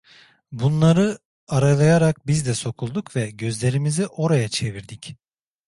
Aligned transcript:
Bunları 0.51 1.19
aralayarak 1.47 2.27
biz 2.27 2.45
de 2.45 2.53
sokulduk 2.53 3.15
ve 3.15 3.29
gözlerimizi 3.31 4.07
oraya 4.07 4.49
çevirdik… 4.49 5.15